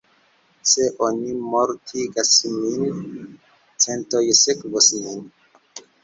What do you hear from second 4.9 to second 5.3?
nin.